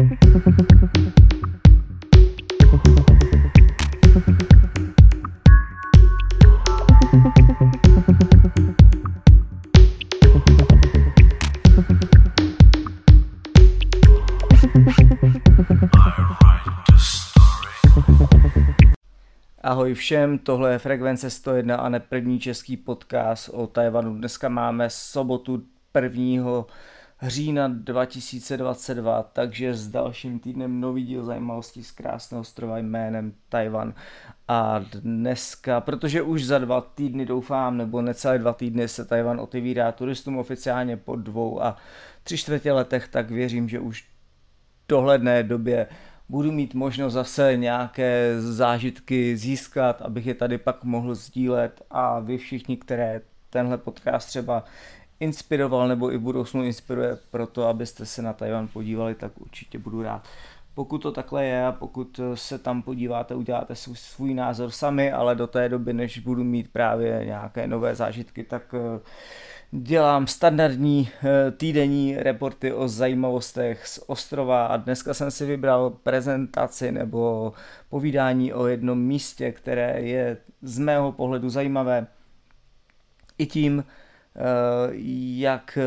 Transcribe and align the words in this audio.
Ahoj 0.00 0.08
všem, 19.94 20.38
tohle 20.38 20.72
je 20.72 20.78
Frekvence 20.78 21.30
101 21.30 21.76
a 21.76 21.88
ne 21.88 22.00
první 22.00 22.40
český 22.40 22.76
podcast 22.76 23.48
o 23.48 23.66
Tajvanu. 23.66 24.14
Dneska 24.14 24.48
máme 24.48 24.90
sobotu 24.90 25.62
1. 26.02 26.64
října 27.22 27.68
2022, 27.68 29.22
takže 29.22 29.74
s 29.74 29.88
dalším 29.88 30.38
týdnem 30.38 30.80
nový 30.80 31.04
díl 31.04 31.24
zajímavostí 31.24 31.84
z 31.84 31.90
krásného 31.90 32.40
ostrova 32.40 32.78
jménem 32.78 33.32
Tajvan. 33.48 33.94
A 34.48 34.78
dneska, 34.78 35.80
protože 35.80 36.22
už 36.22 36.44
za 36.44 36.58
dva 36.58 36.80
týdny 36.80 37.26
doufám, 37.26 37.76
nebo 37.76 38.02
necelé 38.02 38.38
dva 38.38 38.52
týdny 38.52 38.88
se 38.88 39.04
Tajvan 39.04 39.40
otevírá 39.40 39.92
turistům 39.92 40.38
oficiálně 40.38 40.96
po 40.96 41.16
dvou 41.16 41.62
a 41.62 41.76
tři 42.22 42.38
čtvrtě 42.38 42.72
letech, 42.72 43.08
tak 43.08 43.30
věřím, 43.30 43.68
že 43.68 43.80
už 43.80 44.08
dohledné 44.88 45.42
době 45.42 45.86
budu 46.28 46.52
mít 46.52 46.74
možnost 46.74 47.12
zase 47.12 47.56
nějaké 47.56 48.34
zážitky 48.40 49.36
získat, 49.36 50.02
abych 50.02 50.26
je 50.26 50.34
tady 50.34 50.58
pak 50.58 50.84
mohl 50.84 51.14
sdílet 51.14 51.82
a 51.90 52.20
vy 52.20 52.38
všichni, 52.38 52.76
které 52.76 53.20
tenhle 53.50 53.78
podcast 53.78 54.28
třeba 54.28 54.64
inspiroval 55.20 55.88
nebo 55.88 56.12
i 56.12 56.18
budoucnu 56.18 56.64
inspiruje 56.64 57.18
pro 57.30 57.46
to, 57.46 57.66
abyste 57.66 58.06
se 58.06 58.22
na 58.22 58.32
Tajvan 58.32 58.68
podívali, 58.68 59.14
tak 59.14 59.32
určitě 59.40 59.78
budu 59.78 60.02
rád. 60.02 60.28
Pokud 60.74 60.98
to 60.98 61.12
takhle 61.12 61.44
je 61.44 61.66
a 61.66 61.72
pokud 61.72 62.20
se 62.34 62.58
tam 62.58 62.82
podíváte, 62.82 63.34
uděláte 63.34 63.74
svůj, 63.74 63.96
svůj 63.96 64.34
názor 64.34 64.70
sami, 64.70 65.12
ale 65.12 65.34
do 65.34 65.46
té 65.46 65.68
doby, 65.68 65.92
než 65.92 66.18
budu 66.18 66.44
mít 66.44 66.72
právě 66.72 67.22
nějaké 67.24 67.66
nové 67.66 67.94
zážitky, 67.94 68.44
tak 68.44 68.72
uh, 68.72 69.00
dělám 69.70 70.26
standardní 70.26 71.08
eh, 71.22 71.50
týdenní 71.50 72.16
reporty 72.16 72.72
o 72.72 72.88
zajímavostech 72.88 73.86
z 73.86 74.00
ostrova 74.06 74.66
a 74.66 74.76
dneska 74.76 75.14
jsem 75.14 75.30
si 75.30 75.46
vybral 75.46 75.90
prezentaci 75.90 76.92
nebo 76.92 77.52
povídání 77.88 78.52
o 78.52 78.66
jednom 78.66 79.02
místě, 79.02 79.52
které 79.52 80.00
je 80.00 80.36
z 80.62 80.78
mého 80.78 81.12
pohledu 81.12 81.48
zajímavé 81.48 82.06
i 83.38 83.46
tím, 83.46 83.84
eh, 83.86 84.09
jak 85.36 85.78
eh, 85.80 85.84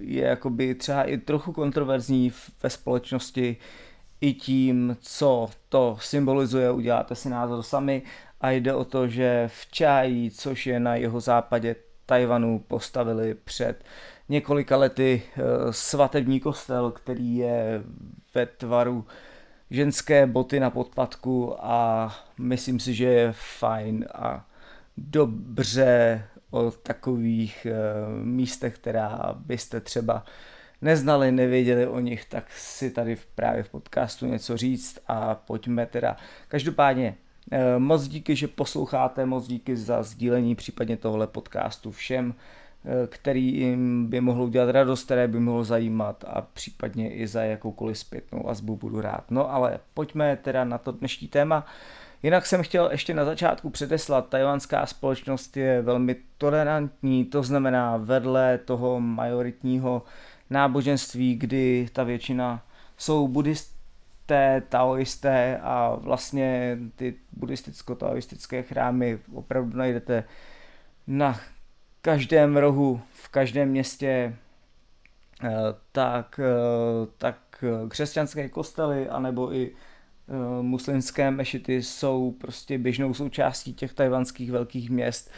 je 0.00 0.22
jakoby 0.22 0.74
třeba 0.74 1.02
i 1.02 1.18
trochu 1.18 1.52
kontroverzní 1.52 2.32
ve 2.62 2.70
společnosti, 2.70 3.56
i 4.20 4.34
tím, 4.34 4.96
co 5.00 5.48
to 5.68 5.96
symbolizuje, 6.00 6.70
uděláte 6.70 7.14
si 7.14 7.28
názor 7.28 7.62
sami 7.62 8.02
a 8.40 8.50
jde 8.50 8.74
o 8.74 8.84
to, 8.84 9.08
že 9.08 9.50
v 9.54 9.70
Čáji, 9.70 10.30
což 10.30 10.66
je 10.66 10.80
na 10.80 10.96
jeho 10.96 11.20
západě 11.20 11.76
Tajvanu 12.06 12.58
postavili 12.58 13.34
před 13.34 13.84
několika 14.28 14.76
lety 14.76 15.22
eh, 15.22 15.42
svatební 15.70 16.40
kostel, 16.40 16.90
který 16.90 17.36
je 17.36 17.82
ve 18.34 18.46
tvaru 18.46 19.06
ženské 19.70 20.26
boty 20.26 20.60
na 20.60 20.70
podpadku 20.70 21.64
a 21.64 22.10
myslím 22.38 22.80
si, 22.80 22.94
že 22.94 23.04
je 23.04 23.32
fajn 23.58 24.06
a 24.14 24.46
dobře 24.96 26.22
o 26.50 26.70
takových 26.70 27.66
eh, 27.66 27.74
místech, 28.24 28.74
která 28.74 29.34
byste 29.46 29.80
třeba 29.80 30.24
neznali, 30.82 31.32
nevěděli 31.32 31.86
o 31.86 32.00
nich, 32.00 32.24
tak 32.24 32.44
si 32.52 32.90
tady 32.90 33.16
právě 33.34 33.62
v 33.62 33.68
podcastu 33.68 34.26
něco 34.26 34.56
říct 34.56 34.98
a 35.08 35.34
pojďme 35.34 35.86
teda. 35.86 36.16
Každopádně 36.48 37.16
Eh, 37.50 37.78
moc 37.78 38.08
díky, 38.08 38.36
že 38.36 38.48
posloucháte, 38.48 39.26
moc 39.26 39.46
díky 39.46 39.76
za 39.76 40.02
sdílení 40.02 40.54
případně 40.54 40.96
tohle 40.96 41.26
podcastu 41.26 41.90
všem, 41.90 42.34
eh, 42.84 43.06
který 43.06 43.56
jim 43.56 44.06
by 44.06 44.20
mohl 44.20 44.42
udělat 44.42 44.70
radost, 44.70 45.04
které 45.04 45.28
by 45.28 45.40
mohlo 45.40 45.64
zajímat 45.64 46.24
a 46.28 46.40
případně 46.42 47.14
i 47.14 47.26
za 47.26 47.42
jakoukoliv 47.42 47.98
zpětnou 47.98 48.48
azbu 48.48 48.76
budu 48.76 49.00
rád. 49.00 49.30
No 49.30 49.52
ale 49.52 49.80
pojďme 49.94 50.36
teda 50.36 50.64
na 50.64 50.78
to 50.78 50.92
dnešní 50.92 51.28
téma. 51.28 51.66
Jinak 52.22 52.46
jsem 52.46 52.62
chtěl 52.62 52.88
ještě 52.92 53.14
na 53.14 53.24
začátku 53.24 53.70
předeslat, 53.70 54.28
tajvanská 54.28 54.86
společnost 54.86 55.56
je 55.56 55.82
velmi 55.82 56.16
tolerantní, 56.38 57.24
to 57.24 57.42
znamená 57.42 57.96
vedle 57.96 58.58
toho 58.58 59.00
majoritního 59.00 60.02
náboženství, 60.50 61.34
kdy 61.34 61.88
ta 61.92 62.04
většina 62.04 62.62
jsou 62.96 63.28
buddhist, 63.28 63.80
buddhisté, 64.30 64.62
taoisté 64.68 65.58
a 65.62 65.94
vlastně 65.94 66.78
ty 66.96 67.14
buddhisticko-taoistické 67.32 68.62
chrámy 68.62 69.18
opravdu 69.34 69.78
najdete 69.78 70.24
na 71.06 71.40
každém 72.02 72.56
rohu, 72.56 73.00
v 73.12 73.28
každém 73.28 73.68
městě, 73.68 74.36
eh, 75.44 75.48
tak, 75.92 76.40
eh, 76.42 77.06
tak 77.18 77.64
křesťanské 77.88 78.48
kostely 78.48 79.08
anebo 79.08 79.54
i 79.54 79.70
eh, 79.70 79.89
muslimské 80.62 81.30
mešity 81.30 81.82
jsou 81.82 82.30
prostě 82.30 82.78
běžnou 82.78 83.14
součástí 83.14 83.74
těch 83.74 83.94
tajvanských 83.94 84.50
velkých 84.50 84.90
měst. 84.90 85.30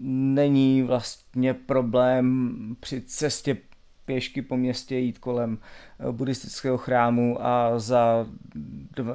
Není 0.00 0.82
vlastně 0.82 1.54
problém 1.54 2.76
při 2.80 3.00
cestě 3.00 3.56
pěšky 4.04 4.42
po 4.42 4.56
městě 4.56 4.96
jít 4.96 5.18
kolem 5.18 5.58
eh, 6.00 6.12
buddhistického 6.12 6.78
chrámu 6.78 7.46
a 7.46 7.78
za 7.78 8.26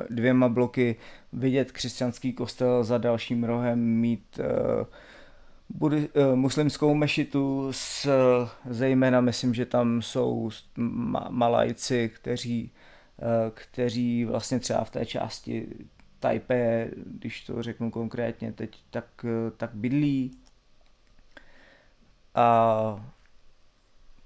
dvěma 0.09 0.49
bloky 0.49 0.95
vidět 1.33 1.71
křesťanský 1.71 2.33
kostel, 2.33 2.83
za 2.83 2.97
dalším 2.97 3.43
rohem 3.43 3.79
mít 3.79 4.39
budi- 5.79 6.35
muslimskou 6.35 6.95
mešitu 6.95 7.67
s 7.71 8.09
zejména 8.69 9.21
myslím, 9.21 9.53
že 9.53 9.65
tam 9.65 10.01
jsou 10.01 10.49
ma- 10.77 11.27
malajci, 11.29 12.11
kteří, 12.15 12.71
kteří 13.53 14.25
vlastně 14.25 14.59
třeba 14.59 14.83
v 14.83 14.89
té 14.89 15.05
části 15.05 15.67
Taipei, 16.19 16.91
když 16.95 17.43
to 17.43 17.63
řeknu 17.63 17.91
konkrétně 17.91 18.51
teď, 18.51 18.83
tak, 18.89 19.25
tak 19.57 19.69
bydlí. 19.73 20.31
A 22.35 23.05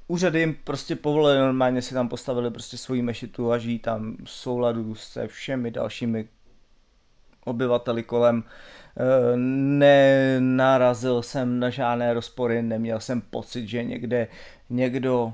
úřady 0.07 0.39
jim 0.39 0.55
prostě 0.63 0.95
povolili 0.95 1.39
normálně 1.39 1.81
si 1.81 1.93
tam 1.93 2.09
postavili 2.09 2.51
prostě 2.51 2.77
svoji 2.77 3.01
mešitu 3.01 3.51
a 3.51 3.57
žijí 3.57 3.79
tam 3.79 4.17
v 4.23 4.29
souladu 4.29 4.95
se 4.95 5.27
všemi 5.27 5.71
dalšími 5.71 6.27
obyvateli 7.45 8.03
kolem. 8.03 8.43
E, 8.97 9.37
nenarazil 9.37 11.21
jsem 11.21 11.59
na 11.59 11.69
žádné 11.69 12.13
rozpory, 12.13 12.61
neměl 12.61 12.99
jsem 12.99 13.21
pocit, 13.21 13.67
že 13.67 13.83
někde 13.83 14.27
někdo 14.69 15.33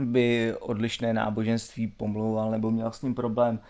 by 0.00 0.54
odlišné 0.60 1.12
náboženství 1.12 1.86
pomlouval 1.86 2.50
nebo 2.50 2.70
měl 2.70 2.92
s 2.92 3.02
ním 3.02 3.14
problém. 3.14 3.60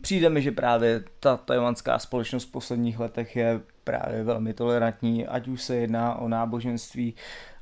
Přijde 0.00 0.30
mi, 0.30 0.42
že 0.42 0.52
právě 0.52 1.04
ta 1.20 1.36
tajvanská 1.36 1.98
společnost 1.98 2.44
v 2.44 2.52
posledních 2.52 2.98
letech 2.98 3.36
je 3.36 3.60
právě 3.84 4.24
velmi 4.24 4.54
tolerantní, 4.54 5.26
ať 5.26 5.48
už 5.48 5.62
se 5.62 5.76
jedná 5.76 6.14
o 6.14 6.28
náboženství, 6.28 7.14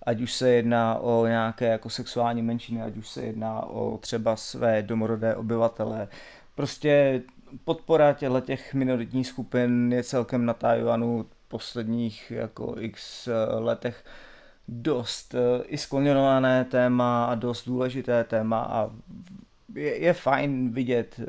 ať 0.06 0.20
už 0.20 0.32
se 0.32 0.50
jedná 0.50 0.98
o 0.98 1.26
nějaké 1.26 1.66
jako 1.66 1.90
sexuální 1.90 2.42
menšiny, 2.42 2.82
ať 2.82 2.96
už 2.96 3.08
se 3.08 3.22
jedná 3.22 3.62
o 3.66 3.98
třeba 3.98 4.36
své 4.36 4.82
domorodé 4.82 5.36
obyvatele. 5.36 6.08
Prostě 6.54 7.22
podpora 7.64 8.12
těchto 8.12 8.40
těch 8.40 8.74
minoritních 8.74 9.26
skupin 9.26 9.92
je 9.92 10.02
celkem 10.02 10.46
na 10.46 10.54
Tajvanu 10.54 11.26
posledních 11.48 12.30
jako 12.30 12.74
x 12.78 13.28
letech 13.58 14.04
dost 14.68 15.34
eh, 15.34 15.64
i 15.66 15.78
skloněnované 15.78 16.64
téma 16.64 17.24
a 17.24 17.34
dost 17.34 17.66
důležité 17.66 18.24
téma 18.24 18.60
a 18.60 18.90
je, 19.74 19.98
je 19.98 20.12
fajn 20.12 20.72
vidět 20.72 21.20
eh, 21.20 21.24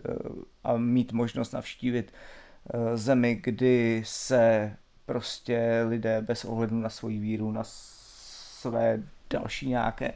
a 0.64 0.78
mít 0.78 1.12
možnost 1.12 1.52
navštívit 1.52 2.14
eh, 2.14 2.98
zemi, 2.98 3.40
kdy 3.44 4.04
se 4.06 4.76
prostě 5.06 5.86
lidé 5.90 6.22
bez 6.22 6.46
ohledu 6.46 6.80
na 6.80 6.90
svoji 6.90 7.20
víru, 7.20 7.52
na 7.52 7.62
své 7.64 9.04
další 9.30 9.70
nějaké 9.70 10.14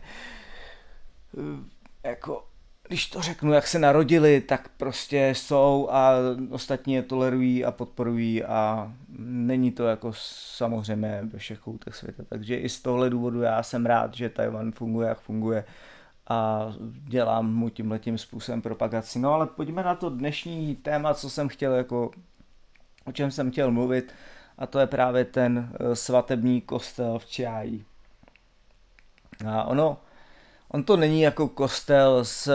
jako 2.04 2.48
když 2.88 3.08
to 3.08 3.22
řeknu, 3.22 3.54
jak 3.54 3.68
se 3.68 3.80
narodili, 3.80 4.42
tak 4.42 4.70
prostě 4.78 5.30
jsou 5.36 5.90
a 5.92 6.12
ostatní 6.50 6.94
je 6.94 7.02
tolerují 7.02 7.66
a 7.66 7.72
podporují 7.72 8.44
a 8.44 8.92
není 9.26 9.72
to 9.72 9.88
jako 9.88 10.12
samozřejmě 10.16 11.22
ve 11.34 11.40
všech 11.40 11.60
koutech 11.60 11.96
světa. 11.96 12.24
Takže 12.30 12.58
i 12.58 12.70
z 12.70 12.82
tohle 12.82 13.10
důvodu 13.10 13.42
já 13.42 13.64
jsem 13.64 13.86
rád, 13.86 14.14
že 14.14 14.30
Taiwan 14.30 14.72
funguje, 14.72 15.10
jak 15.10 15.20
funguje 15.20 15.64
a 16.30 16.68
dělám 17.08 17.54
mu 17.54 17.70
tímhletím 17.70 18.18
způsobem 18.18 18.62
propagaci. 18.62 19.20
No 19.20 19.34
ale 19.34 19.48
pojďme 19.48 19.84
na 19.84 19.96
to 19.96 20.10
dnešní 20.10 20.76
téma, 20.76 21.14
co 21.14 21.30
jsem 21.30 21.48
chtěl 21.48 21.74
jako, 21.74 22.12
o 23.06 23.12
čem 23.12 23.32
jsem 23.32 23.52
chtěl 23.52 23.72
mluvit 23.72 24.14
a 24.58 24.68
to 24.68 24.80
je 24.80 24.88
právě 24.88 25.26
ten 25.26 25.70
eh, 25.74 25.96
svatební 25.96 26.62
kostel 26.62 27.20
v 27.20 27.26
Čiaji. 27.26 27.86
A 29.48 29.64
ono, 29.64 29.98
On 30.70 30.84
to 30.84 30.98
není 30.98 31.22
jako 31.22 31.48
kostel 31.48 32.26
s 32.26 32.52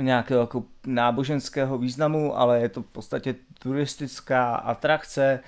nějakého 0.00 0.40
jako 0.40 0.64
náboženského 0.86 1.78
významu, 1.78 2.38
ale 2.38 2.60
je 2.60 2.68
to 2.68 2.82
v 2.82 2.86
podstatě 2.86 3.34
turistická 3.58 4.54
atrakce, 4.54 5.40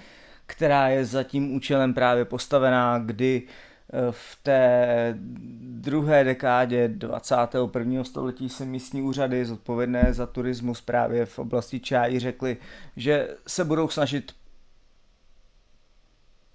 která 0.46 0.88
je 0.88 1.04
za 1.04 1.22
tím 1.22 1.54
účelem 1.54 1.94
právě 1.94 2.25
postavená, 2.25 2.99
kdy 2.99 3.43
eh, 3.43 3.99
v 4.10 4.38
té 4.43 5.14
druhé 5.60 6.25
dekádě 6.25 6.88
21. 6.88 8.04
století 8.04 8.49
se 8.49 8.64
místní 8.64 9.02
úřady 9.02 9.44
zodpovědné 9.44 10.06
za 10.10 10.26
turismus 10.26 10.81
právě 10.81 11.26
v 11.26 11.38
oblasti 11.38 11.81
Čáji 11.81 12.19
řekly, 12.19 12.56
že 12.96 13.28
se 13.46 13.64
budou 13.64 13.88
snažit 13.88 14.32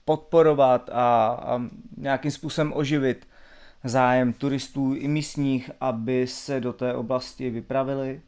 podporovat 0.06 0.90
a, 0.94 1.28
a 1.28 1.62
nějakým 1.98 2.32
způsobem 2.32 2.74
oživit 2.76 3.28
zájem 3.84 4.34
turistů 4.34 4.96
i 4.96 5.08
místních, 5.08 5.72
aby 5.82 6.28
se 6.28 6.60
do 6.60 6.74
té 6.74 6.94
oblasti 6.94 7.50
vypravili. 7.50 8.22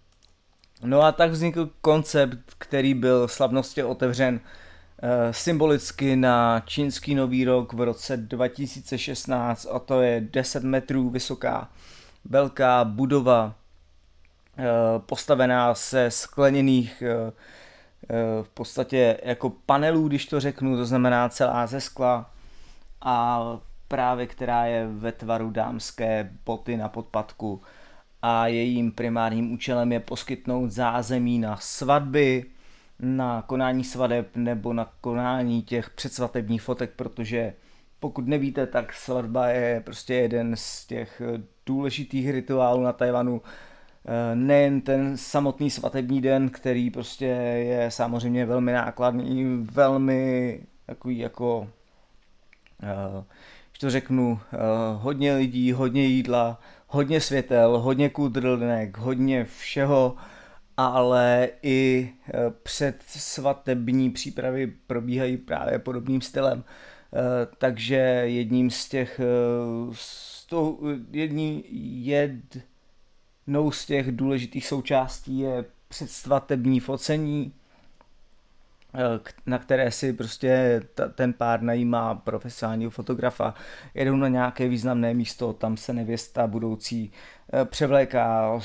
No 0.83 1.01
a 1.01 1.11
tak 1.11 1.31
vznikl 1.31 1.69
koncept, 1.81 2.53
který 2.57 2.93
byl 2.93 3.27
slavnostně 3.27 3.85
otevřen 3.85 4.39
e, 5.01 5.33
symbolicky 5.33 6.15
na 6.15 6.59
čínský 6.65 7.15
nový 7.15 7.45
rok 7.45 7.73
v 7.73 7.81
roce 7.81 8.17
2016 8.17 9.67
a 9.71 9.79
to 9.79 10.01
je 10.01 10.27
10 10.31 10.63
metrů 10.63 11.09
vysoká 11.09 11.69
velká 12.25 12.83
budova 12.85 13.55
e, 14.57 14.65
postavená 14.99 15.75
se 15.75 16.11
skleněných 16.11 17.01
e, 17.01 17.31
v 18.43 18.49
podstatě 18.49 19.19
jako 19.23 19.49
panelů, 19.49 20.07
když 20.07 20.25
to 20.25 20.39
řeknu, 20.39 20.77
to 20.77 20.85
znamená 20.85 21.29
celá 21.29 21.67
ze 21.67 21.81
skla 21.81 22.31
a 23.01 23.41
právě 23.89 24.27
která 24.27 24.65
je 24.65 24.87
ve 24.87 25.11
tvaru 25.11 25.49
dámské 25.49 26.31
boty 26.45 26.77
na 26.77 26.89
podpadku 26.89 27.61
a 28.21 28.47
jejím 28.47 28.91
primárním 28.91 29.51
účelem 29.51 29.91
je 29.91 29.99
poskytnout 29.99 30.71
zázemí 30.71 31.39
na 31.39 31.57
svatby, 31.57 32.45
na 32.99 33.41
konání 33.41 33.83
svadeb 33.83 34.27
nebo 34.35 34.73
na 34.73 34.93
konání 35.01 35.61
těch 35.63 35.89
předsvatebních 35.89 36.61
fotek, 36.61 36.91
protože 36.95 37.53
pokud 37.99 38.27
nevíte, 38.27 38.67
tak 38.67 38.93
svatba 38.93 39.47
je 39.47 39.81
prostě 39.85 40.13
jeden 40.13 40.55
z 40.55 40.85
těch 40.85 41.21
důležitých 41.65 42.29
rituálů 42.29 42.83
na 42.83 42.93
Tajvanu. 42.93 43.41
Eh, 44.05 44.35
nejen 44.35 44.81
ten 44.81 45.17
samotný 45.17 45.69
svatební 45.69 46.21
den, 46.21 46.49
který 46.49 46.89
prostě 46.89 47.25
je 47.25 47.91
samozřejmě 47.91 48.45
velmi 48.45 48.71
nákladný, 48.71 49.67
velmi 49.71 50.59
takový 50.85 51.17
jako 51.17 51.59
uh, 51.59 53.23
to 53.79 53.89
řeknu, 53.89 54.31
uh, 54.31 54.39
hodně 55.01 55.33
lidí, 55.35 55.71
hodně 55.71 56.05
jídla, 56.05 56.59
hodně 56.87 57.21
světel, 57.21 57.79
hodně 57.79 58.09
kudrlnek, 58.09 58.97
hodně 58.97 59.45
všeho, 59.45 60.15
ale 60.77 61.49
i 61.63 62.09
uh, 62.33 62.53
před 62.63 63.03
svatební 63.07 64.09
přípravy 64.09 64.67
probíhají 64.87 65.37
právě 65.37 65.79
podobným 65.79 66.21
stylem. 66.21 66.57
Uh, 66.57 67.19
takže 67.57 67.95
jedním 68.25 68.71
z 68.71 68.89
těch, 68.89 69.21
z 69.91 70.45
toho, 70.45 70.77
jední, 71.11 71.63
jednou 72.05 73.71
z 73.71 73.85
těch 73.85 74.11
důležitých 74.11 74.67
součástí 74.67 75.39
je 75.39 75.65
předsvatební 75.87 76.79
focení, 76.79 77.53
Eh, 77.53 77.58
na 79.45 79.57
které 79.57 79.91
si 79.91 80.13
prostě 80.13 80.81
ten 81.15 81.33
pár 81.33 81.61
najímá 81.61 82.15
profesionálního 82.15 82.91
fotografa, 82.91 83.53
jedou 83.93 84.15
na 84.15 84.27
nějaké 84.27 84.67
významné 84.67 85.13
místo, 85.13 85.53
tam 85.53 85.77
se 85.77 85.93
nevěsta 85.93 86.47
budoucí 86.47 87.11
eh, 87.53 87.65
převléká 87.65 88.59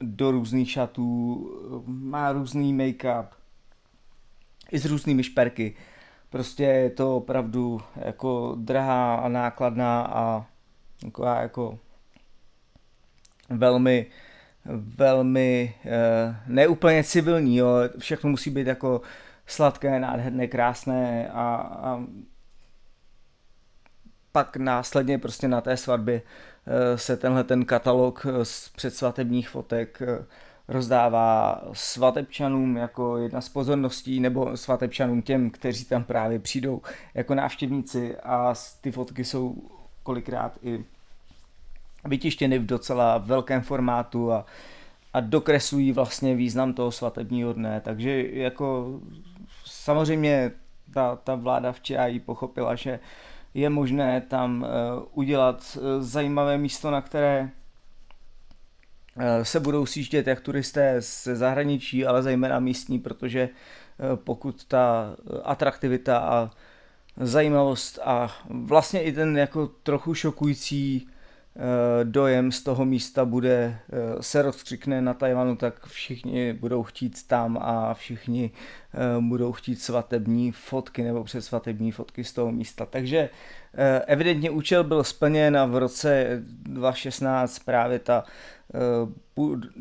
do 0.00 0.30
různých 0.30 0.70
šatů, 0.70 1.48
má 1.86 2.32
různý 2.32 2.74
make-up, 2.74 3.26
i 4.72 4.78
s 4.78 4.84
různými 4.84 5.22
šperky. 5.24 5.74
Prostě 6.30 6.62
je 6.62 6.90
to 6.90 7.16
opravdu 7.16 7.80
jako 7.96 8.56
drahá 8.58 9.14
a 9.14 9.28
nákladná 9.28 10.02
a 10.02 10.46
jako, 11.04 11.24
jako 11.24 11.78
velmi 13.50 14.06
velmi 14.74 15.74
eh, 15.84 16.36
neúplně 16.46 17.04
civilní, 17.04 17.56
jo. 17.56 17.68
všechno 17.98 18.30
musí 18.30 18.50
být 18.50 18.66
jako 18.66 19.00
sladké, 19.46 20.00
nádherné, 20.00 20.46
krásné 20.46 21.28
a, 21.28 21.56
a 21.56 22.00
pak 24.34 24.56
následně 24.56 25.18
prostě 25.18 25.48
na 25.48 25.60
té 25.60 25.76
svatbě 25.76 26.22
eh, 26.66 26.98
se 26.98 27.16
tenhle 27.16 27.44
ten 27.44 27.64
katalog 27.64 28.26
eh, 28.26 28.44
z 28.44 28.68
předsvatebních 28.68 29.48
fotek 29.48 30.02
eh, 30.02 30.24
rozdává 30.68 31.60
svatebčanům 31.72 32.76
jako 32.76 33.16
jedna 33.16 33.40
z 33.40 33.48
pozorností 33.48 34.20
nebo 34.20 34.56
svatebčanům 34.56 35.22
těm, 35.22 35.50
kteří 35.50 35.84
tam 35.84 36.04
právě 36.04 36.38
přijdou 36.38 36.82
jako 37.14 37.34
návštěvníci. 37.34 38.16
A 38.16 38.54
ty 38.80 38.92
fotky 38.92 39.24
jsou 39.24 39.54
kolikrát 40.02 40.58
i 40.62 40.84
vytištěny 42.04 42.58
v 42.58 42.66
docela 42.66 43.18
velkém 43.18 43.62
formátu 43.62 44.32
a, 44.32 44.46
a 45.12 45.20
dokreslují 45.20 45.92
vlastně 45.92 46.34
význam 46.34 46.72
toho 46.72 46.90
svatebního 46.90 47.52
dne, 47.52 47.80
takže 47.80 48.22
jako 48.32 49.00
samozřejmě 49.84 50.50
ta, 50.94 51.16
ta 51.16 51.34
vláda 51.34 51.72
včera 51.72 52.06
jí 52.06 52.20
pochopila, 52.20 52.74
že 52.74 53.00
je 53.54 53.70
možné 53.70 54.20
tam 54.20 54.62
uh, 54.62 54.68
udělat 55.12 55.78
uh, 55.80 56.02
zajímavé 56.02 56.58
místo, 56.58 56.90
na 56.90 57.00
které 57.00 57.50
uh, 59.16 59.22
se 59.42 59.60
budou 59.60 59.86
sjíždět 59.86 60.26
jak 60.26 60.40
turisté 60.40 60.96
ze 61.00 61.36
zahraničí, 61.36 62.06
ale 62.06 62.22
zejména 62.22 62.60
místní, 62.60 62.98
protože 62.98 63.48
pokud 64.14 64.64
ta 64.64 65.16
atraktivita 65.42 66.18
a 66.18 66.50
zajímavost 67.16 67.98
a 68.04 68.32
vlastně 68.48 69.02
i 69.02 69.12
ten 69.12 69.38
jako 69.38 69.66
trochu 69.66 70.14
šokující 70.14 71.08
Eh, 71.08 71.13
dojem 72.04 72.52
z 72.52 72.62
toho 72.62 72.84
místa 72.84 73.24
bude, 73.24 73.78
eh, 73.92 74.22
se 74.22 74.42
rozkřikne 74.42 75.02
na 75.02 75.14
Tajvanu, 75.14 75.56
tak 75.56 75.86
všichni 75.86 76.52
budou 76.52 76.82
chtít 76.82 77.26
tam 77.26 77.58
a 77.62 77.94
všichni 77.94 78.50
eh, 78.94 79.20
budou 79.20 79.52
chtít 79.52 79.82
svatební 79.82 80.52
fotky 80.52 81.02
nebo 81.02 81.24
předsvatební 81.24 81.92
fotky 81.92 82.24
z 82.24 82.32
toho 82.32 82.52
místa. 82.52 82.86
Takže 82.86 83.30
evidentně 84.06 84.50
účel 84.50 84.84
byl 84.84 85.04
splněn 85.04 85.56
a 85.56 85.66
v 85.66 85.76
roce 85.76 86.42
2016 86.46 87.58
právě 87.58 87.98
ta, 87.98 88.24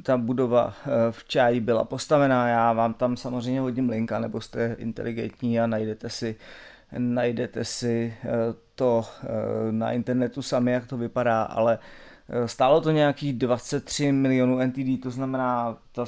ta 0.03 0.17
budova 0.17 0.73
v 1.11 1.27
Čáji 1.27 1.59
byla 1.59 1.83
postavená. 1.83 2.47
Já 2.47 2.73
vám 2.73 2.93
tam 2.93 3.17
samozřejmě 3.17 3.61
hodím 3.61 3.89
linka, 3.89 4.19
nebo 4.19 4.41
jste 4.41 4.75
inteligentní 4.79 5.59
a 5.59 5.67
najdete 5.67 6.09
si 6.09 6.35
najdete 6.97 7.65
si 7.65 8.13
to 8.75 9.05
eh, 9.23 9.27
na 9.71 9.91
internetu 9.91 10.41
sami, 10.41 10.71
jak 10.71 10.87
to 10.87 10.97
vypadá, 10.97 11.43
ale 11.43 11.79
eh, 12.29 12.47
stálo 12.47 12.81
to 12.81 12.91
nějakých 12.91 13.33
23 13.33 14.11
milionů 14.11 14.59
NTD, 14.59 15.03
to 15.03 15.11
znamená 15.11 15.77
ta, 15.91 16.05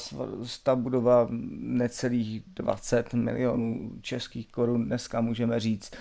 ta 0.64 0.76
budova 0.76 1.28
necelých 1.60 2.44
20 2.56 3.14
milionů 3.14 3.92
českých 4.02 4.52
korun 4.52 4.86
dneska 4.86 5.22
můžeme 5.22 5.60
říct. 5.60 5.92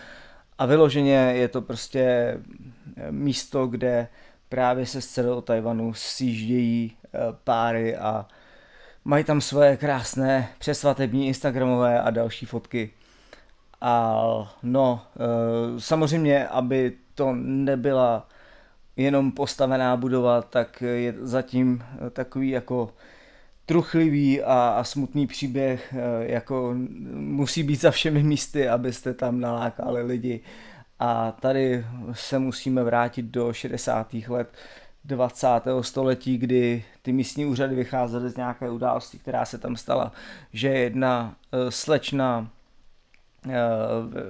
A 0.58 0.66
vyloženě 0.66 1.32
je 1.34 1.48
to 1.48 1.62
prostě 1.62 2.00
eh, 2.00 3.12
místo, 3.12 3.66
kde 3.66 4.08
právě 4.48 4.86
se 4.86 5.00
z 5.00 5.06
celého 5.06 5.42
Tajvanu 5.42 5.94
sjíždějí 5.94 6.96
páry 7.44 7.96
a 7.96 8.26
mají 9.04 9.24
tam 9.24 9.40
svoje 9.40 9.76
krásné 9.76 10.48
přesvatební 10.58 11.26
instagramové 11.26 12.00
a 12.00 12.10
další 12.10 12.46
fotky. 12.46 12.90
A 13.86 14.56
no, 14.62 15.02
e, 15.16 15.80
samozřejmě, 15.80 16.48
aby 16.48 16.92
to 17.14 17.32
nebyla 17.36 18.28
jenom 18.96 19.32
postavená 19.32 19.96
budova, 19.96 20.42
tak 20.42 20.82
je 20.82 21.14
zatím 21.20 21.84
takový 22.12 22.50
jako 22.50 22.90
truchlivý 23.66 24.42
a, 24.42 24.68
a 24.68 24.84
smutný 24.84 25.26
příběh, 25.26 25.94
e, 25.94 26.32
jako 26.32 26.74
musí 27.14 27.62
být 27.62 27.80
za 27.80 27.90
všemi 27.90 28.22
místy, 28.22 28.68
abyste 28.68 29.14
tam 29.14 29.40
nalákali 29.40 30.02
lidi. 30.02 30.40
A 30.98 31.32
tady 31.32 31.86
se 32.12 32.38
musíme 32.38 32.82
vrátit 32.84 33.22
do 33.22 33.52
60. 33.52 34.14
let 34.28 34.48
20. 35.04 35.46
století, 35.80 36.38
kdy 36.38 36.84
ty 37.02 37.12
místní 37.12 37.46
úřady 37.46 37.74
vycházely 37.74 38.30
z 38.30 38.36
nějaké 38.36 38.70
události, 38.70 39.18
která 39.18 39.44
se 39.44 39.58
tam 39.58 39.76
stala, 39.76 40.12
že 40.52 40.68
jedna 40.68 41.36
e, 41.52 41.70
slečna 41.70 42.50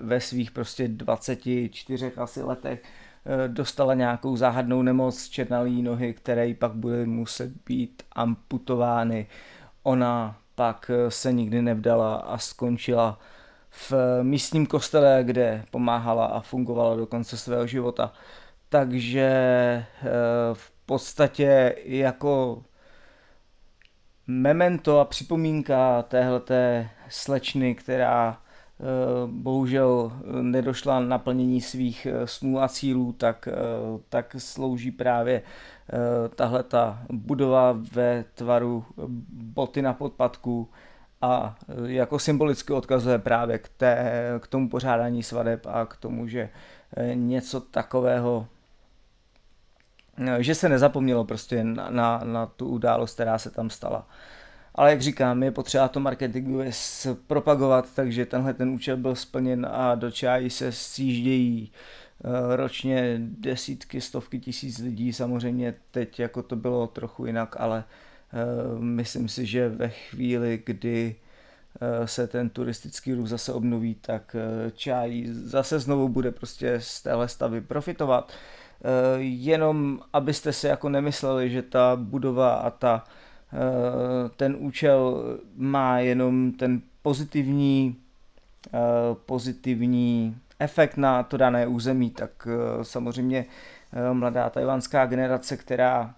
ve 0.00 0.20
svých 0.20 0.50
prostě 0.50 0.88
24 0.88 2.12
asi 2.16 2.42
letech 2.42 2.82
eh, 2.82 3.48
dostala 3.48 3.94
nějakou 3.94 4.36
záhadnou 4.36 4.82
nemoc 4.82 5.28
černalý 5.28 5.82
nohy, 5.82 6.14
které 6.14 6.54
pak 6.54 6.72
bude 6.72 7.06
muset 7.06 7.50
být 7.66 8.02
amputovány. 8.12 9.26
Ona 9.82 10.38
pak 10.54 10.90
eh, 10.94 11.10
se 11.10 11.32
nikdy 11.32 11.62
nevdala 11.62 12.14
a 12.14 12.38
skončila 12.38 13.18
v 13.70 13.92
místním 14.22 14.66
kostele, 14.66 15.20
kde 15.24 15.64
pomáhala 15.70 16.26
a 16.26 16.40
fungovala 16.40 16.96
do 16.96 17.06
konce 17.06 17.36
svého 17.36 17.66
života. 17.66 18.12
takže 18.68 19.30
v 20.52 20.70
podstatě 20.86 21.76
jako 21.84 22.62
memento 24.26 25.00
a 25.00 25.04
připomínka 25.04 26.02
téhleté 26.02 26.90
slečny, 27.08 27.74
která 27.74 28.38
eh, 28.40 28.43
bohužel 29.26 30.12
nedošla 30.40 31.00
na 31.00 31.06
naplnění 31.06 31.60
svých 31.60 32.06
eh, 32.06 32.26
snů 32.26 32.62
a 32.62 32.68
cílů, 32.68 33.12
tak, 33.12 33.48
eh, 33.48 33.54
tak 34.08 34.36
slouží 34.38 34.90
právě 34.90 35.42
tahle 36.34 36.62
ta 36.62 37.02
budova 37.12 37.78
ve 37.92 38.24
tvaru 38.34 38.84
boty 39.32 39.82
na 39.82 39.92
podpadku 39.92 40.70
a 41.22 41.56
jako 41.84 42.18
symbolicky 42.18 42.72
odkazuje 42.72 43.18
právě 43.18 43.58
k, 43.58 43.68
té, 43.68 44.12
k 44.40 44.46
tomu 44.46 44.68
pořádání 44.68 45.22
svadeb 45.22 45.66
a 45.66 45.86
k 45.86 45.96
tomu, 45.96 46.28
že 46.28 46.48
něco 47.14 47.60
takového 47.60 48.46
že 50.38 50.54
se 50.54 50.68
nezapomnělo 50.68 51.24
prostě 51.24 51.64
na, 51.64 51.90
na, 51.90 52.20
na 52.24 52.46
tu 52.46 52.68
událost, 52.68 53.14
která 53.14 53.38
se 53.38 53.50
tam 53.50 53.70
stala. 53.70 54.06
Ale 54.74 54.90
jak 54.90 55.02
říkám, 55.02 55.42
je 55.42 55.50
potřeba 55.50 55.88
to 55.88 56.00
marketingově 56.00 56.70
propagovat, 57.26 57.94
takže 57.94 58.26
tenhle 58.26 58.54
ten 58.54 58.68
účel 58.68 58.96
byl 58.96 59.14
splněn 59.14 59.66
a 59.70 59.94
do 59.94 60.10
čáji 60.10 60.50
se 60.50 60.72
sjíždějí 60.72 61.72
eh, 62.24 62.56
ročně 62.56 63.16
desítky, 63.18 64.00
stovky 64.00 64.40
tisíc 64.40 64.78
lidí. 64.78 65.12
Samozřejmě 65.12 65.74
teď 65.90 66.20
jako 66.20 66.42
to 66.42 66.56
bylo 66.56 66.86
trochu 66.86 67.26
jinak, 67.26 67.56
ale 67.58 67.84
eh, 68.32 68.78
myslím 68.78 69.28
si, 69.28 69.46
že 69.46 69.68
ve 69.68 69.88
chvíli, 69.88 70.62
kdy 70.66 71.16
eh, 71.80 72.08
se 72.08 72.26
ten 72.26 72.48
turistický 72.48 73.14
ruch 73.14 73.28
zase 73.28 73.52
obnoví, 73.52 73.94
tak 73.94 74.36
čáj 74.74 75.24
zase 75.26 75.78
znovu 75.78 76.08
bude 76.08 76.30
prostě 76.30 76.80
z 76.80 77.02
téhle 77.02 77.28
stavy 77.28 77.60
profitovat. 77.60 78.32
Jenom 79.18 80.00
abyste 80.12 80.52
si 80.52 80.66
jako 80.66 80.88
nemysleli, 80.88 81.50
že 81.50 81.62
ta 81.62 81.96
budova 81.96 82.54
a 82.54 82.70
ta 82.70 83.04
ten 84.36 84.56
účel 84.58 85.22
má 85.56 85.98
jenom 85.98 86.52
ten 86.52 86.82
pozitivní, 87.02 87.96
eh, 88.66 88.70
pozitivní 89.26 90.36
efekt 90.58 90.96
na 90.96 91.22
to 91.22 91.36
dané 91.36 91.66
území, 91.66 92.10
tak 92.10 92.48
eh, 92.50 92.84
samozřejmě 92.84 93.44
mladá 94.12 94.50
tajvanská 94.50 95.06
generace, 95.06 95.56
která 95.56 96.14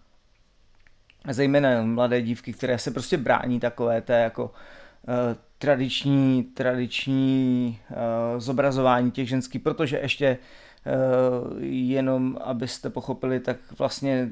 zejména 1.31 1.83
mladé 1.83 2.23
dívky, 2.23 2.53
které 2.53 2.79
se 2.79 2.91
prostě 2.91 3.17
brání 3.17 3.61
takové 3.61 4.01
té 4.01 4.21
jako 4.21 4.51
tradiční, 5.59 6.43
tradiční 6.43 7.79
zobrazování 8.39 9.11
těch 9.11 9.29
ženských, 9.29 9.63
protože 9.63 9.99
ještě 9.99 10.39
jenom 11.61 12.39
abyste 12.45 12.91
pochopili, 12.91 13.41
tak 13.41 13.57
vlastně 13.79 14.31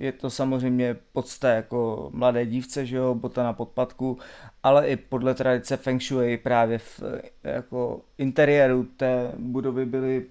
je 0.00 0.12
to 0.12 0.30
samozřejmě 0.30 0.96
podsta 1.12 1.48
jako 1.50 2.10
mladé 2.12 2.46
dívce, 2.46 2.86
že 2.86 2.96
jo, 2.96 3.14
bota 3.14 3.42
na 3.42 3.52
podpadku, 3.52 4.18
ale 4.62 4.88
i 4.88 4.96
podle 4.96 5.34
tradice 5.34 5.76
Feng 5.76 6.02
Shui 6.02 6.36
právě 6.36 6.78
v 6.78 7.02
jako 7.44 8.00
interiéru 8.18 8.84
té 8.84 9.32
budovy 9.38 9.86
byly 9.86 10.26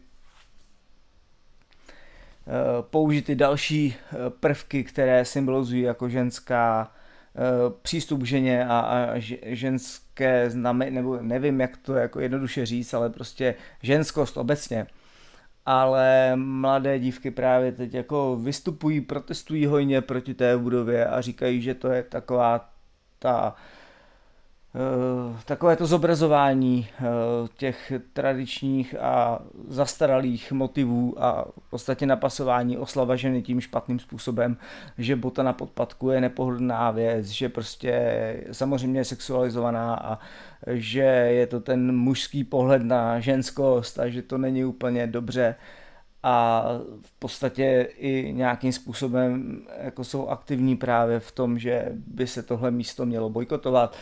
eh, 2.48 2.52
použity 2.82 3.36
další 3.36 3.96
eh, 3.96 4.16
prvky, 4.30 4.84
které 4.84 5.26
symbolizují 5.26 5.82
jako 5.82 6.10
ženská 6.10 6.92
eh, 7.36 7.40
přístup 7.82 8.24
ženě 8.24 8.66
a, 8.66 8.80
a 8.80 9.14
ženské 9.46 10.50
znamení, 10.50 10.96
nebo 10.96 11.18
nevím, 11.22 11.62
jak 11.62 11.78
to 11.78 11.94
jako 11.94 12.20
jednoduše 12.20 12.66
říct, 12.66 12.94
ale 12.94 13.10
prostě 13.10 13.56
ženskost 13.82 14.38
obecně 14.38 14.88
ale 15.70 16.36
mladé 16.36 17.00
dívky 17.00 17.32
právě 17.32 17.72
teď 17.72 17.94
jako 17.94 18.36
vystupují, 18.44 19.02
protestují 19.02 19.66
hojně 19.66 20.02
proti 20.02 20.34
té 20.34 20.58
budově 20.58 21.06
a 21.06 21.22
říkají, 21.22 21.62
že 21.62 21.74
to 21.74 21.88
je 21.88 22.04
taková 22.04 22.70
ta 23.20 23.56
Eh, 23.56 23.79
takové 25.46 25.76
to 25.76 25.86
zobrazování 25.86 26.88
eh, 26.92 27.04
těch 27.58 27.94
tradičních 28.14 28.96
a 29.00 29.40
zastaralých 29.68 30.52
motivů 30.52 31.24
a 31.24 31.46
v 31.60 31.70
podstatě 31.70 32.06
napasování 32.06 32.78
oslava 32.78 33.16
ženy 33.16 33.42
tím 33.42 33.62
špatným 33.62 34.00
způsobem, 34.00 34.58
že 34.98 35.16
bota 35.16 35.44
na 35.44 35.54
podpadku 35.54 36.10
je 36.10 36.22
nepohodlná 36.22 36.92
věc, 36.92 37.26
že 37.26 37.50
prostě 37.50 38.44
samozřejmě 38.52 39.00
je 39.00 39.06
sexualizovaná 39.06 39.96
a 39.96 40.20
že 40.68 41.00
je 41.00 41.48
to 41.48 41.60
ten 41.60 41.96
mužský 41.98 42.44
pohled 42.44 42.84
na 42.84 43.20
ženskost 43.20 44.00
a 44.00 44.10
že 44.10 44.22
to 44.22 44.38
není 44.38 44.66
úplně 44.66 45.08
dobře. 45.08 45.56
A 46.24 46.66
v 47.02 47.12
podstatě 47.20 47.88
i 47.98 48.34
nějakým 48.34 48.74
způsobem 48.74 49.62
jako 49.82 50.04
jsou 50.04 50.28
aktivní 50.28 50.78
právě 50.78 51.20
v 51.20 51.32
tom, 51.32 51.60
že 51.60 51.92
by 52.08 52.28
se 52.28 52.44
tohle 52.44 52.72
místo 52.72 53.06
mělo 53.06 53.30
bojkotovat 53.30 53.96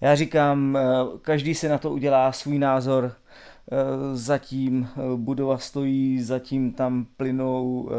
já 0.00 0.14
říkám, 0.14 0.76
eh, 0.76 0.82
každý 1.22 1.54
si 1.54 1.68
na 1.68 1.78
to 1.78 1.90
udělá 1.90 2.32
svůj 2.32 2.58
názor, 2.58 3.12
eh, 3.12 3.76
zatím 4.16 4.88
eh, 4.92 5.00
budova 5.16 5.58
stojí, 5.58 6.22
zatím 6.22 6.72
tam 6.72 7.06
plynou 7.16 7.90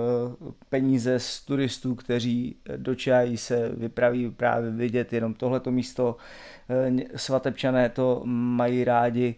peníze 0.70 1.20
z 1.20 1.46
turistů, 1.46 1.96
kteří 1.96 2.56
do 2.78 2.96
Čají 2.96 3.38
se 3.38 3.70
vypraví 3.70 4.32
právě 4.32 4.72
vidět 4.72 5.14
jenom 5.14 5.34
tohleto 5.34 5.72
místo. 5.72 6.18
Svatebčané 7.16 7.90
to 7.90 8.22
mají 8.26 8.84
rádi, 8.84 9.36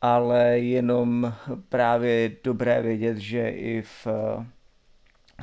ale 0.00 0.58
jenom 0.58 1.34
právě 1.68 2.32
dobré 2.44 2.82
vědět, 2.82 3.16
že 3.16 3.48
i 3.50 3.82
v 3.82 4.06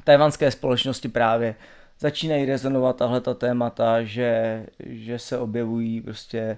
tajvanské 0.04 0.52
společnosti 0.52 1.08
právě 1.08 1.56
začínají 2.00 2.46
rezonovat 2.46 2.96
tahle 2.96 3.22
ta 3.22 3.34
témata, 3.34 4.04
že, 4.04 4.66
že 4.80 5.20
se 5.20 5.38
objevují 5.38 6.02
prostě 6.02 6.58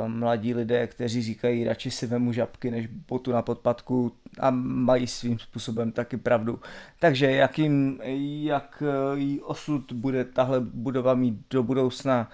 uh, 0.00 0.08
mladí 0.08 0.54
lidé, 0.54 0.86
kteří 0.86 1.22
říkají, 1.22 1.64
radši 1.64 1.90
si 1.90 2.06
vemu 2.06 2.32
žabky 2.32 2.70
než 2.70 2.86
botu 2.86 3.32
na 3.32 3.42
podpadku 3.42 4.12
a 4.40 4.50
mají 4.60 5.06
svým 5.06 5.38
způsobem 5.38 5.92
taky 5.92 6.16
pravdu. 6.16 6.60
Takže 6.98 7.30
jakým, 7.30 8.00
jak 8.42 8.82
jí 9.14 9.40
osud 9.40 9.92
bude 9.92 10.24
tahle 10.24 10.60
budova 10.60 11.14
mít 11.14 11.34
do 11.50 11.62
budoucna, 11.62 12.30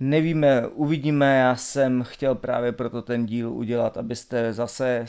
nevíme, 0.00 0.66
uvidíme. 0.66 1.38
Já 1.38 1.56
jsem 1.56 2.02
chtěl 2.02 2.34
právě 2.34 2.72
proto 2.72 3.02
ten 3.02 3.26
díl 3.26 3.52
udělat, 3.52 3.96
abyste 3.96 4.52
zase 4.52 5.06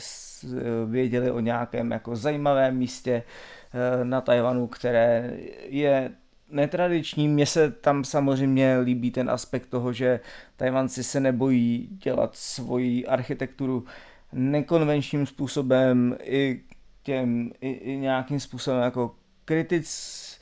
věděli 0.86 1.30
o 1.30 1.40
nějakém 1.40 1.90
jako 1.90 2.16
zajímavém 2.16 2.76
místě 2.76 3.22
eh, 3.22 4.04
na 4.04 4.20
Tajvanu, 4.20 4.66
které 4.66 5.36
je 5.66 6.10
netradiční. 6.50 7.28
Mně 7.28 7.46
se 7.46 7.70
tam 7.70 8.04
samozřejmě 8.04 8.78
líbí 8.78 9.10
ten 9.10 9.30
aspekt 9.30 9.66
toho, 9.66 9.92
že 9.92 10.20
Tajvanci 10.56 11.04
se 11.04 11.20
nebojí 11.20 11.88
dělat 12.04 12.36
svoji 12.36 13.06
architekturu 13.06 13.84
nekonvenčním 14.32 15.26
způsobem 15.26 16.16
i 16.22 16.60
těm 17.02 17.50
i, 17.60 17.70
i 17.70 17.96
nějakým 17.96 18.40
způsobem 18.40 18.82
jako 18.82 19.14
kritic 19.44 20.40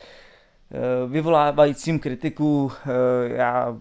eh, 0.71 1.09
vyvolávajícím 1.09 1.99
kritiku. 1.99 2.73
Eh, 2.73 2.89
já, 3.29 3.77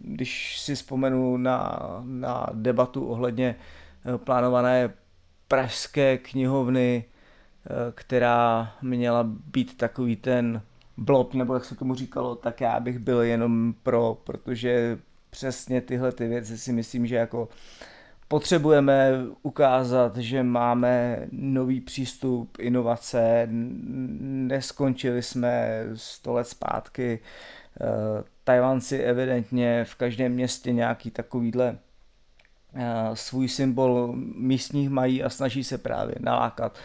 když 0.00 0.60
si 0.60 0.74
vzpomenu 0.74 1.36
na, 1.36 1.78
na 2.04 2.46
debatu 2.52 3.06
ohledně 3.06 3.56
eh, 4.14 4.18
plánované 4.18 4.92
pražské 5.48 6.18
knihovny, 6.18 7.04
která 7.94 8.72
měla 8.82 9.24
být 9.24 9.76
takový 9.76 10.16
ten 10.16 10.62
blob, 10.96 11.34
nebo 11.34 11.54
jak 11.54 11.64
se 11.64 11.74
tomu 11.74 11.94
říkalo, 11.94 12.34
tak 12.36 12.60
já 12.60 12.80
bych 12.80 12.98
byl 12.98 13.22
jenom 13.22 13.74
pro, 13.82 14.18
protože 14.24 14.98
přesně 15.30 15.80
tyhle 15.80 16.12
ty 16.12 16.28
věci 16.28 16.58
si 16.58 16.72
myslím, 16.72 17.06
že 17.06 17.16
jako 17.16 17.48
potřebujeme 18.28 19.12
ukázat, 19.42 20.16
že 20.16 20.42
máme 20.42 21.26
nový 21.32 21.80
přístup, 21.80 22.56
inovace, 22.60 23.48
neskončili 24.50 25.22
jsme 25.22 25.84
100 25.94 26.32
let 26.32 26.48
zpátky, 26.48 27.20
eh, 27.80 28.24
Tajvanci 28.44 28.98
evidentně 28.98 29.84
v 29.84 29.94
každém 29.94 30.32
městě 30.32 30.72
nějaký 30.72 31.10
takovýhle 31.10 31.78
eh, 32.74 33.10
svůj 33.14 33.48
symbol 33.48 34.12
místních 34.36 34.90
mají 34.90 35.22
a 35.22 35.30
snaží 35.30 35.64
se 35.64 35.78
právě 35.78 36.14
nalákat 36.20 36.78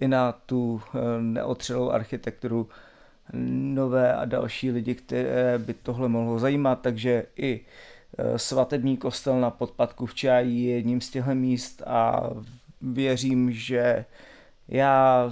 i 0.00 0.08
na 0.08 0.32
tu 0.32 0.82
eh, 0.94 0.98
neotřelou 1.20 1.90
architekturu 1.90 2.68
nové 3.32 4.14
a 4.14 4.24
další 4.24 4.70
lidi, 4.70 4.94
které 4.94 5.58
by 5.58 5.74
tohle 5.74 6.08
mohlo 6.08 6.38
zajímat, 6.38 6.80
takže 6.82 7.26
i 7.36 7.60
e, 8.18 8.38
svatební 8.38 8.96
kostel 8.96 9.40
na 9.40 9.50
podpadku 9.50 10.06
v 10.06 10.14
Čají 10.14 10.64
je 10.64 10.74
jedním 10.74 11.00
z 11.00 11.10
těchto 11.10 11.34
míst 11.34 11.82
a 11.86 12.30
věřím, 12.80 13.52
že 13.52 14.04
já 14.68 15.30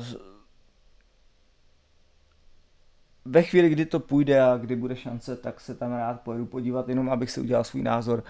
ve 3.24 3.42
chvíli, 3.42 3.68
kdy 3.68 3.86
to 3.86 4.00
půjde 4.00 4.42
a 4.42 4.56
kdy 4.56 4.76
bude 4.76 4.96
šance, 4.96 5.36
tak 5.36 5.60
se 5.60 5.74
tam 5.74 5.92
rád 5.92 6.20
pojedu 6.20 6.46
podívat, 6.46 6.88
jenom 6.88 7.10
abych 7.10 7.30
si 7.30 7.40
udělal 7.40 7.64
svůj 7.64 7.82
názor 7.82 8.24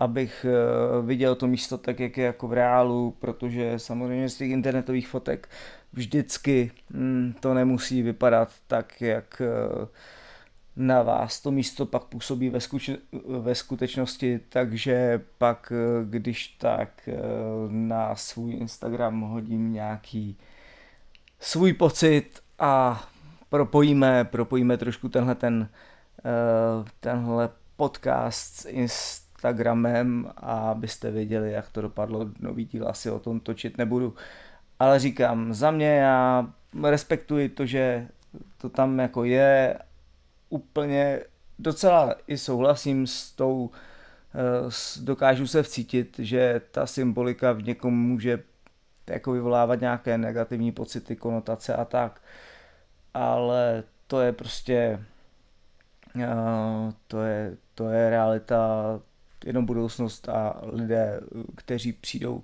abych 0.00 0.46
eh, 0.48 1.02
viděl 1.02 1.34
to 1.34 1.46
místo 1.46 1.78
tak, 1.78 2.00
jak 2.00 2.16
je 2.16 2.24
jako 2.24 2.48
v 2.48 2.52
reálu, 2.52 3.16
protože 3.18 3.78
samozřejmě 3.78 4.28
z 4.28 4.36
těch 4.36 4.50
internetových 4.50 5.08
fotek 5.08 5.48
vždycky 5.92 6.70
hm, 6.90 7.34
to 7.40 7.54
nemusí 7.54 8.02
vypadat 8.02 8.52
tak, 8.66 9.00
jak 9.00 9.42
eh, 9.44 9.86
na 10.76 11.02
vás 11.02 11.40
to 11.40 11.50
místo 11.50 11.86
pak 11.86 12.04
působí 12.04 12.48
ve, 12.48 12.58
skuč- 12.58 12.98
ve 13.40 13.54
skutečnosti, 13.54 14.40
takže 14.48 15.20
pak, 15.38 15.72
eh, 15.72 16.04
když 16.04 16.48
tak 16.48 17.08
na 17.68 18.16
svůj 18.16 18.52
Instagram 18.52 19.20
hodím 19.20 19.72
nějaký 19.72 20.38
svůj 21.40 21.72
pocit 21.72 22.40
a 22.58 23.04
propojíme, 23.48 24.24
propojíme 24.24 24.76
trošku 24.76 25.08
tenhle 25.08 25.34
ten, 25.34 25.68
tenhle 27.00 27.48
podcast 27.76 28.66
s 28.86 29.29
Instagramem 29.40 30.32
a 30.36 30.70
abyste 30.70 31.10
věděli, 31.10 31.52
jak 31.52 31.68
to 31.68 31.80
dopadlo. 31.80 32.30
Nový 32.40 32.64
díl 32.64 32.88
asi 32.88 33.10
o 33.10 33.18
tom 33.18 33.40
točit 33.40 33.78
nebudu. 33.78 34.14
Ale 34.78 34.98
říkám, 34.98 35.54
za 35.54 35.70
mě 35.70 35.96
já 35.96 36.46
respektuji 36.82 37.48
to, 37.48 37.66
že 37.66 38.08
to 38.58 38.68
tam 38.68 38.98
jako 38.98 39.24
je 39.24 39.78
úplně 40.48 41.20
docela 41.58 42.14
i 42.26 42.38
souhlasím 42.38 43.06
s 43.06 43.32
tou, 43.32 43.70
eh, 44.34 45.04
dokážu 45.04 45.46
se 45.46 45.62
vcítit, 45.62 46.18
že 46.18 46.60
ta 46.70 46.86
symbolika 46.86 47.52
v 47.52 47.62
někom 47.62 47.94
může 47.94 48.42
jako 49.10 49.32
vyvolávat 49.32 49.80
nějaké 49.80 50.18
negativní 50.18 50.72
pocity, 50.72 51.16
konotace 51.16 51.74
a 51.74 51.84
tak. 51.84 52.20
Ale 53.14 53.84
to 54.06 54.20
je 54.20 54.32
prostě 54.32 55.00
eh, 56.20 56.92
to 57.06 57.22
je, 57.22 57.56
to 57.74 57.88
je 57.88 58.10
realita 58.10 59.00
jenom 59.44 59.66
budoucnost 59.66 60.28
a 60.28 60.60
lidé, 60.72 61.20
kteří 61.56 61.92
přijdou 61.92 62.42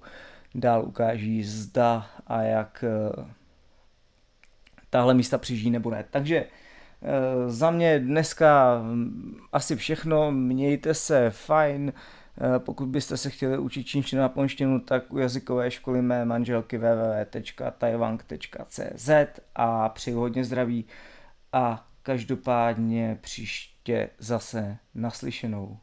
dál, 0.54 0.84
ukáží 0.84 1.44
zda 1.44 2.06
a 2.26 2.42
jak 2.42 2.84
eh, 2.86 2.90
tahle 4.90 5.14
místa 5.14 5.38
přižijí 5.38 5.70
nebo 5.70 5.90
ne. 5.90 6.04
Takže 6.10 6.36
eh, 6.36 6.46
za 7.46 7.70
mě 7.70 7.98
dneska 7.98 8.78
mm, 8.82 9.36
asi 9.52 9.76
všechno, 9.76 10.32
mějte 10.32 10.94
se 10.94 11.30
fajn, 11.30 11.92
eh, 11.92 12.58
pokud 12.58 12.86
byste 12.86 13.16
se 13.16 13.30
chtěli 13.30 13.58
učit 13.58 13.84
čínštinu 13.84 14.22
a 14.22 14.28
ponštinu, 14.28 14.80
tak 14.80 15.12
u 15.12 15.18
jazykové 15.18 15.70
školy 15.70 16.02
mé 16.02 16.24
manželky 16.24 16.78
www.taiwang.cz 16.78 19.10
a 19.54 19.88
přeju 19.88 20.18
hodně 20.18 20.44
zdraví 20.44 20.84
a 21.52 21.86
každopádně 22.02 23.18
příště 23.20 24.10
zase 24.18 24.76
naslyšenou. 24.94 25.78